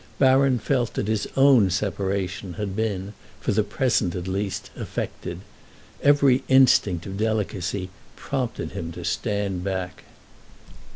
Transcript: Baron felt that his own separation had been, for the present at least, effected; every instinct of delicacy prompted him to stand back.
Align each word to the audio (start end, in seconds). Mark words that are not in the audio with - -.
Baron 0.17 0.57
felt 0.57 0.95
that 0.95 1.07
his 1.07 1.27
own 1.37 1.69
separation 1.69 2.53
had 2.55 2.75
been, 2.75 3.13
for 3.39 3.51
the 3.51 3.61
present 3.63 4.15
at 4.15 4.27
least, 4.27 4.71
effected; 4.75 5.41
every 6.01 6.43
instinct 6.47 7.05
of 7.05 7.17
delicacy 7.17 7.91
prompted 8.15 8.71
him 8.71 8.91
to 8.93 9.05
stand 9.05 9.63
back. 9.63 10.05